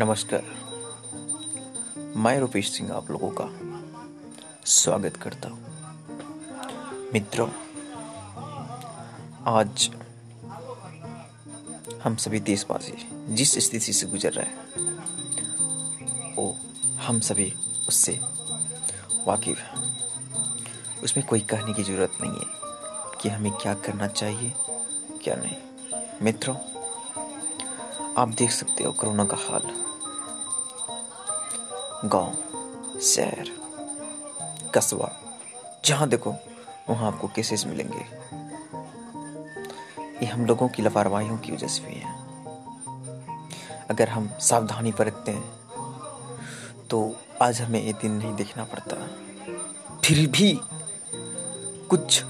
[0.00, 0.42] नमस्कार।
[2.16, 3.46] मैं रूपेश सिंह आप लोगों का
[4.66, 7.48] स्वागत करता हूँ। मित्रों,
[9.46, 9.90] आज
[12.04, 12.92] हम सभी देशवासी
[13.34, 16.56] जिस स्थिति से गुजर रहे हैं वो
[17.00, 17.52] हम सभी
[17.88, 18.20] उससे
[19.26, 24.52] वाकिफ हैं। उसमें कोई कहने की ज़रूरत नहीं है कि हमें क्या करना चाहिए,
[25.24, 25.56] क्या नहीं।
[26.22, 26.56] मित्रों
[28.20, 29.62] आप देख सकते हो कोरोना का हाल।
[32.04, 32.32] गाँव,
[33.00, 33.50] शहर,
[34.74, 35.08] कस्बा,
[35.84, 36.34] जहाँ देखो,
[36.90, 38.04] वहाँ आपको केसेस मिलेंगे।
[40.22, 42.12] ये हम लोगों की लापरवाहियों की वजह से भी है।
[43.90, 48.96] अगर हम सावधानी बरतते हैं तो आज हमें ये दिन नहीं देखना पड़ता।
[50.04, 50.60] फिर भी
[51.90, 52.22] कुछ